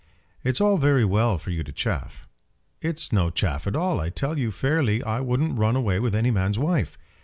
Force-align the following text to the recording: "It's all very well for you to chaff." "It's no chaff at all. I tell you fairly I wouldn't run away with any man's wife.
"It's 0.43 0.59
all 0.59 0.79
very 0.79 1.05
well 1.05 1.37
for 1.37 1.51
you 1.51 1.63
to 1.63 1.71
chaff." 1.71 2.27
"It's 2.81 3.13
no 3.13 3.29
chaff 3.29 3.67
at 3.67 3.75
all. 3.75 3.99
I 3.99 4.09
tell 4.09 4.35
you 4.39 4.49
fairly 4.49 5.03
I 5.03 5.19
wouldn't 5.19 5.59
run 5.59 5.75
away 5.75 5.99
with 5.99 6.15
any 6.15 6.31
man's 6.31 6.57
wife. 6.57 6.97